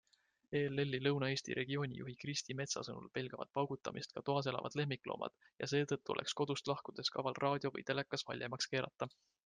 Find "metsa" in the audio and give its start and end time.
2.61-2.83